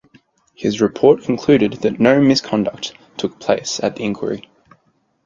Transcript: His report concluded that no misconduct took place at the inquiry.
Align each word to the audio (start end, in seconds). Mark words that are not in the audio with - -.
His 0.55 0.81
report 0.81 1.21
concluded 1.21 1.73
that 1.83 1.99
no 1.99 2.19
misconduct 2.19 2.93
took 3.17 3.39
place 3.39 3.79
at 3.83 3.97
the 3.97 4.03
inquiry. 4.03 4.49